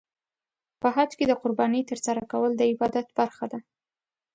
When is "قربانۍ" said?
1.41-1.81